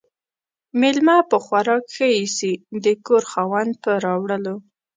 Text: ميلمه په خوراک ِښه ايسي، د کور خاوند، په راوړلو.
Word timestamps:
ميلمه 0.79 1.17
په 1.29 1.37
خوراک 1.45 1.83
ِښه 1.93 2.07
ايسي، 2.17 2.53
د 2.83 2.85
کور 3.05 3.23
خاوند، 3.31 3.71
په 3.83 3.91
راوړلو. 4.05 4.55